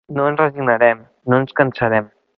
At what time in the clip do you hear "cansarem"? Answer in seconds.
1.61-2.13